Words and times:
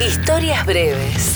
Historias 0.00 0.64
breves. 0.64 1.34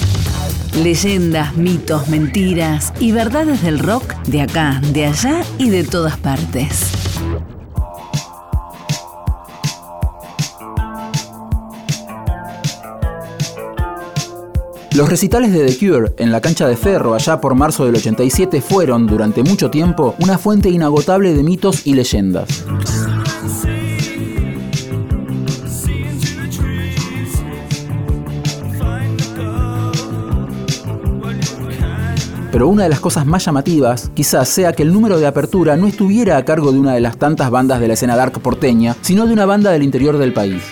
Leyendas, 0.77 1.57
mitos, 1.57 2.09
mentiras 2.09 2.93
y 3.01 3.11
verdades 3.11 3.61
del 3.63 3.81
rock 3.81 4.15
de 4.29 4.43
acá, 4.43 4.81
de 4.93 5.07
allá 5.07 5.43
y 5.59 5.69
de 5.69 5.83
todas 5.83 6.17
partes. 6.17 6.93
Los 14.95 15.09
recitales 15.09 15.53
de 15.53 15.67
The 15.67 15.79
Cure 15.79 16.13
en 16.19 16.31
la 16.31 16.41
cancha 16.41 16.69
de 16.69 16.77
Ferro 16.77 17.15
allá 17.15 17.41
por 17.41 17.55
marzo 17.57 17.87
del 17.87 17.97
87 17.97 18.61
fueron, 18.61 19.07
durante 19.07 19.43
mucho 19.43 19.71
tiempo, 19.71 20.15
una 20.21 20.39
fuente 20.39 20.69
inagotable 20.69 21.35
de 21.35 21.43
mitos 21.43 21.87
y 21.87 21.95
leyendas. 21.95 22.65
Pero 32.53 32.69
una 32.69 32.83
de 32.83 32.91
las 32.91 33.01
cosas 33.01 33.25
más 33.25 33.47
llamativas 33.47 34.11
quizás 34.15 34.47
sea 34.47 34.75
que 34.75 34.83
el 34.83 34.93
número 34.93 35.19
de 35.19 35.27
apertura 35.27 35.75
no 35.75 35.87
estuviera 35.87 36.37
a 36.37 36.45
cargo 36.45 36.71
de 36.71 36.79
una 36.79 36.93
de 36.93 37.01
las 37.01 37.17
tantas 37.17 37.51
bandas 37.51 37.81
de 37.81 37.89
la 37.89 37.95
escena 37.95 38.15
dark 38.15 38.39
porteña, 38.41 38.95
sino 39.01 39.27
de 39.27 39.33
una 39.33 39.47
banda 39.47 39.71
del 39.71 39.83
interior 39.83 40.19
del 40.19 40.35
país. 40.35 40.63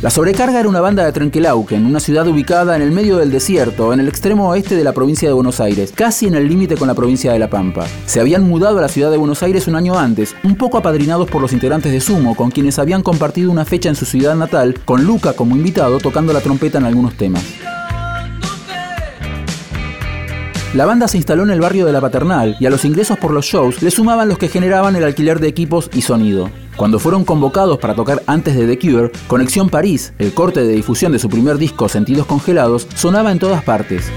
La 0.00 0.10
sobrecarga 0.10 0.60
era 0.60 0.68
una 0.68 0.80
banda 0.80 1.04
de 1.04 1.12
Trenquelauquen, 1.12 1.84
una 1.84 2.00
ciudad 2.00 2.26
ubicada 2.28 2.76
en 2.76 2.82
el 2.82 2.92
medio 2.92 3.18
del 3.18 3.30
desierto, 3.30 3.92
en 3.92 4.00
el 4.00 4.08
extremo 4.08 4.48
oeste 4.48 4.74
de 4.74 4.84
la 4.84 4.92
provincia 4.92 5.28
de 5.28 5.34
Buenos 5.34 5.60
Aires, 5.60 5.92
casi 5.94 6.26
en 6.26 6.34
el 6.34 6.48
límite 6.48 6.76
con 6.76 6.88
la 6.88 6.94
provincia 6.94 7.32
de 7.32 7.38
La 7.38 7.50
Pampa. 7.50 7.86
Se 8.06 8.20
habían 8.20 8.44
mudado 8.44 8.78
a 8.78 8.82
la 8.82 8.88
ciudad 8.88 9.10
de 9.10 9.16
Buenos 9.16 9.42
Aires 9.42 9.66
un 9.68 9.76
año 9.76 9.98
antes, 9.98 10.34
un 10.44 10.56
poco 10.56 10.78
apadrinados 10.78 11.28
por 11.28 11.42
los 11.42 11.52
integrantes 11.52 11.92
de 11.92 12.00
Sumo, 12.00 12.36
con 12.36 12.50
quienes 12.50 12.78
habían 12.78 13.02
compartido 13.02 13.50
una 13.50 13.66
fecha 13.66 13.90
en 13.90 13.96
su 13.96 14.06
ciudad 14.06 14.34
natal, 14.34 14.78
con 14.84 15.04
Luca 15.04 15.34
como 15.34 15.56
invitado 15.56 15.98
tocando 15.98 16.32
la 16.32 16.40
trompeta 16.40 16.78
en 16.78 16.84
algunos 16.84 17.16
temas. 17.16 17.42
La 20.74 20.84
banda 20.84 21.08
se 21.08 21.16
instaló 21.16 21.44
en 21.44 21.50
el 21.50 21.60
barrio 21.60 21.86
de 21.86 21.92
la 21.92 22.00
Paternal 22.00 22.56
y 22.60 22.66
a 22.66 22.70
los 22.70 22.84
ingresos 22.84 23.18
por 23.18 23.30
los 23.30 23.46
shows 23.46 23.82
le 23.82 23.90
sumaban 23.90 24.28
los 24.28 24.36
que 24.36 24.48
generaban 24.48 24.96
el 24.96 25.04
alquiler 25.04 25.40
de 25.40 25.48
equipos 25.48 25.88
y 25.94 26.02
sonido. 26.02 26.50
Cuando 26.76 26.98
fueron 26.98 27.24
convocados 27.24 27.78
para 27.78 27.94
tocar 27.94 28.22
antes 28.26 28.56
de 28.56 28.66
The 28.66 28.78
Cure, 28.78 29.10
Conexión 29.28 29.70
París, 29.70 30.12
el 30.18 30.34
corte 30.34 30.64
de 30.64 30.74
difusión 30.74 31.12
de 31.12 31.18
su 31.18 31.30
primer 31.30 31.56
disco 31.56 31.88
Sentidos 31.88 32.26
Congelados, 32.26 32.86
sonaba 32.94 33.32
en 33.32 33.38
todas 33.38 33.62
partes. 33.62 34.10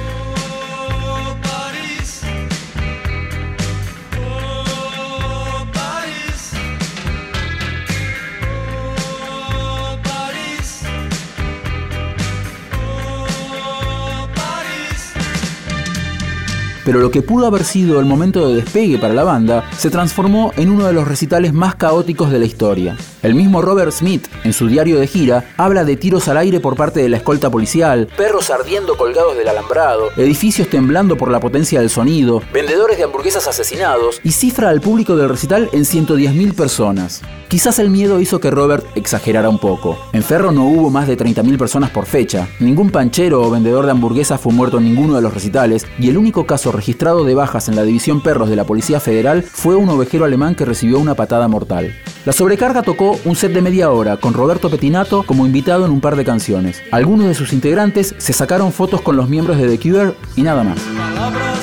Pero 16.85 16.99
lo 16.99 17.11
que 17.11 17.21
pudo 17.21 17.47
haber 17.47 17.63
sido 17.63 17.99
el 17.99 18.05
momento 18.05 18.47
de 18.47 18.55
despegue 18.55 18.97
para 18.97 19.13
la 19.13 19.23
banda 19.23 19.69
se 19.77 19.89
transformó 19.89 20.53
en 20.57 20.69
uno 20.69 20.87
de 20.87 20.93
los 20.93 21.07
recitales 21.07 21.53
más 21.53 21.75
caóticos 21.75 22.31
de 22.31 22.39
la 22.39 22.45
historia. 22.45 22.97
El 23.21 23.35
mismo 23.35 23.61
Robert 23.61 23.91
Smith, 23.91 24.27
en 24.43 24.53
su 24.53 24.67
diario 24.67 24.99
de 24.99 25.07
gira, 25.07 25.53
habla 25.57 25.83
de 25.83 25.97
tiros 25.97 26.27
al 26.27 26.37
aire 26.37 26.59
por 26.59 26.75
parte 26.75 27.01
de 27.01 27.09
la 27.09 27.17
escolta 27.17 27.49
policial, 27.49 28.07
perros 28.15 28.49
ardiendo 28.49 28.95
colgados 28.95 29.35
del 29.35 29.47
alambrado, 29.47 30.09
edificios 30.15 30.69
temblando 30.69 31.17
por 31.17 31.29
la 31.29 31.39
potencia 31.39 31.81
del 31.81 31.89
sonido, 31.89 32.41
vendedores 32.53 32.97
de 32.97 33.03
hamburguesas 33.03 33.47
asesinados 33.47 34.21
y 34.23 34.31
cifra 34.31 34.69
al 34.69 34.81
público 34.81 35.15
del 35.15 35.29
recital 35.29 35.69
en 35.73 35.81
110.000 35.81 36.55
personas. 36.55 37.21
Quizás 37.49 37.79
el 37.79 37.89
miedo 37.89 38.19
hizo 38.21 38.39
que 38.39 38.51
Robert 38.51 38.85
exagerara 38.95 39.49
un 39.49 39.57
poco. 39.57 39.97
En 40.13 40.21
Ferro 40.21 40.51
no 40.51 40.65
hubo 40.65 40.91
más 40.91 41.07
de 41.07 41.17
30.000 41.17 41.57
personas 41.57 41.89
por 41.89 42.05
fecha, 42.05 42.47
ningún 42.59 42.91
panchero 42.91 43.41
o 43.41 43.49
vendedor 43.49 43.85
de 43.85 43.91
hamburguesas 43.91 44.39
fue 44.39 44.53
muerto 44.53 44.77
en 44.77 44.85
ninguno 44.85 45.15
de 45.15 45.21
los 45.21 45.33
recitales 45.33 45.85
y 45.97 46.09
el 46.09 46.17
único 46.17 46.45
caso 46.45 46.68
registrado 46.71 47.23
de 47.23 47.35
bajas 47.35 47.69
en 47.69 47.75
la 47.75 47.83
división 47.83 48.21
perros 48.21 48.49
de 48.49 48.55
la 48.55 48.65
Policía 48.65 48.99
Federal 48.99 49.43
fue 49.43 49.75
un 49.75 49.89
ovejero 49.89 50.25
alemán 50.25 50.55
que 50.55 50.65
recibió 50.65 50.99
una 50.99 51.15
patada 51.15 51.47
mortal. 51.47 51.93
La 52.25 52.33
sobrecarga 52.33 52.81
tocó 52.81 53.19
un 53.25 53.35
set 53.35 53.53
de 53.53 53.61
media 53.61 53.91
hora 53.91 54.17
con 54.17 54.33
Roberto 54.33 54.69
Petinato 54.69 55.23
como 55.23 55.45
invitado 55.45 55.85
en 55.85 55.91
un 55.91 56.01
par 56.01 56.15
de 56.15 56.25
canciones. 56.25 56.81
Algunos 56.91 57.27
de 57.27 57.33
sus 57.33 57.53
integrantes 57.53 58.15
se 58.17 58.33
sacaron 58.33 58.71
fotos 58.71 59.01
con 59.01 59.15
los 59.15 59.29
miembros 59.29 59.57
de 59.57 59.67
The 59.67 59.79
Cure 59.79 60.13
y 60.35 60.43
nada 60.43 60.63
más. 60.63 61.58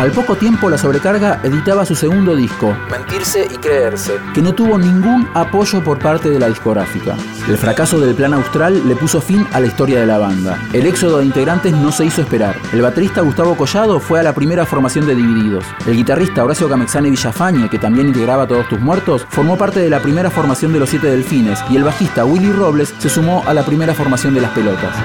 Al 0.00 0.12
poco 0.12 0.34
tiempo 0.34 0.70
la 0.70 0.78
sobrecarga 0.78 1.40
editaba 1.42 1.84
su 1.84 1.94
segundo 1.94 2.34
disco, 2.34 2.74
Mentirse 2.90 3.46
y 3.52 3.58
Creerse, 3.58 4.18
que 4.32 4.40
no 4.40 4.54
tuvo 4.54 4.78
ningún 4.78 5.28
apoyo 5.34 5.84
por 5.84 5.98
parte 5.98 6.30
de 6.30 6.38
la 6.38 6.48
discográfica. 6.48 7.18
El 7.46 7.58
fracaso 7.58 8.00
del 8.00 8.14
plan 8.14 8.32
austral 8.32 8.88
le 8.88 8.96
puso 8.96 9.20
fin 9.20 9.46
a 9.52 9.60
la 9.60 9.66
historia 9.66 10.00
de 10.00 10.06
la 10.06 10.16
banda. 10.16 10.58
El 10.72 10.86
éxodo 10.86 11.18
de 11.18 11.26
integrantes 11.26 11.74
no 11.74 11.92
se 11.92 12.06
hizo 12.06 12.22
esperar. 12.22 12.56
El 12.72 12.80
baterista 12.80 13.20
Gustavo 13.20 13.54
Collado 13.58 14.00
fue 14.00 14.20
a 14.20 14.22
la 14.22 14.34
primera 14.34 14.64
formación 14.64 15.06
de 15.06 15.14
Divididos. 15.14 15.66
El 15.86 15.96
guitarrista 15.96 16.44
Horacio 16.44 16.66
Camexane 16.66 17.10
Villafañe, 17.10 17.68
que 17.68 17.78
también 17.78 18.08
integraba 18.08 18.46
Todos 18.46 18.70
tus 18.70 18.80
muertos, 18.80 19.26
formó 19.28 19.58
parte 19.58 19.80
de 19.80 19.90
la 19.90 20.00
primera 20.00 20.30
formación 20.30 20.72
de 20.72 20.78
los 20.78 20.88
Siete 20.88 21.08
Delfines 21.08 21.62
y 21.68 21.76
el 21.76 21.84
bajista 21.84 22.24
Willy 22.24 22.52
Robles 22.52 22.94
se 22.96 23.10
sumó 23.10 23.44
a 23.46 23.52
la 23.52 23.66
primera 23.66 23.92
formación 23.92 24.32
de 24.32 24.40
Las 24.40 24.52
Pelotas. 24.52 24.96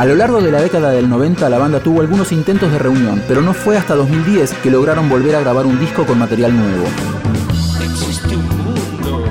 A 0.00 0.06
lo 0.06 0.14
largo 0.14 0.40
de 0.40 0.50
la 0.50 0.62
década 0.62 0.92
del 0.92 1.10
90 1.10 1.50
la 1.50 1.58
banda 1.58 1.80
tuvo 1.80 2.00
algunos 2.00 2.32
intentos 2.32 2.72
de 2.72 2.78
reunión, 2.78 3.22
pero 3.28 3.42
no 3.42 3.52
fue 3.52 3.76
hasta 3.76 3.94
2010 3.94 4.54
que 4.62 4.70
lograron 4.70 5.10
volver 5.10 5.36
a 5.36 5.40
grabar 5.40 5.66
un 5.66 5.78
disco 5.78 6.06
con 6.06 6.18
material 6.18 6.56
nuevo. 6.56 6.86
Existe 7.84 8.34
un 8.34 8.48
mundo 8.48 9.24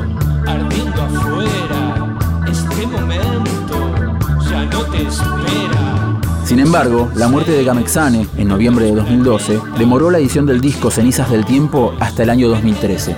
ardiendo 0.45 1.01
afuera, 1.01 2.15
este 2.51 2.85
momento 2.85 3.95
ya 4.47 4.65
no 4.65 4.83
te 4.83 5.01
espera. 5.07 6.45
Sin 6.45 6.59
embargo, 6.59 7.09
la 7.15 7.27
muerte 7.27 7.51
de 7.51 7.63
Gamexane 7.63 8.27
en 8.37 8.47
noviembre 8.47 8.85
de 8.85 8.91
2012 8.93 9.59
demoró 9.79 10.11
la 10.11 10.19
edición 10.19 10.45
del 10.45 10.61
disco 10.61 10.91
Cenizas 10.91 11.31
del 11.31 11.45
Tiempo 11.45 11.95
hasta 11.99 12.21
el 12.21 12.29
año 12.29 12.47
2013, 12.47 13.15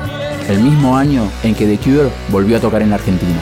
el 0.47 0.62
mismo 0.62 0.95
año 0.95 1.29
en 1.44 1.53
que 1.53 1.66
The 1.66 1.78
Cure 1.83 2.13
volvió 2.29 2.56
a 2.56 2.62
tocar 2.62 2.81
en 2.81 2.94
Argentina. 2.94 3.41